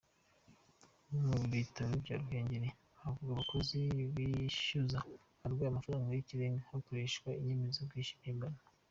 Mu 1.25 1.35
bitaro 1.51 1.93
bya 2.03 2.15
Ruhengeli 2.21 2.69
havugwaga 2.99 3.31
abakozi 3.33 3.79
bishyuza 4.15 4.97
abarwayi 5.43 5.69
amafaranga 5.71 6.09
y’ikirenga, 6.13 6.61
hagakoreshwa 6.69 7.29
inyemezabwishyu 7.39 8.15
mpimbano. 8.21 8.59